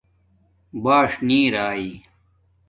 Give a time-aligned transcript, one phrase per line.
[0.83, 1.89] باݽ نی اِرے